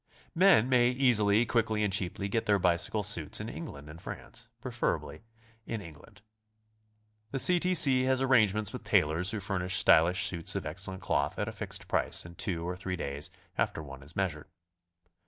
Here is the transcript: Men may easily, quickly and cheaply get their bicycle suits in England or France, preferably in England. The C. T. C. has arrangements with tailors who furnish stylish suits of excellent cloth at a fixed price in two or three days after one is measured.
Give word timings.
Men 0.33 0.67
may 0.67 0.89
easily, 0.89 1.45
quickly 1.45 1.83
and 1.83 1.93
cheaply 1.93 2.27
get 2.27 2.47
their 2.47 2.57
bicycle 2.57 3.03
suits 3.03 3.39
in 3.39 3.49
England 3.49 3.87
or 3.87 3.93
France, 3.99 4.49
preferably 4.59 5.21
in 5.67 5.79
England. 5.79 6.23
The 7.29 7.37
C. 7.37 7.59
T. 7.59 7.75
C. 7.75 8.05
has 8.05 8.19
arrangements 8.19 8.73
with 8.73 8.83
tailors 8.83 9.29
who 9.29 9.39
furnish 9.39 9.75
stylish 9.77 10.25
suits 10.25 10.55
of 10.55 10.65
excellent 10.65 11.03
cloth 11.03 11.37
at 11.37 11.47
a 11.47 11.51
fixed 11.51 11.87
price 11.87 12.25
in 12.25 12.33
two 12.33 12.67
or 12.67 12.75
three 12.75 12.95
days 12.95 13.29
after 13.59 13.83
one 13.83 14.01
is 14.01 14.15
measured. 14.15 14.47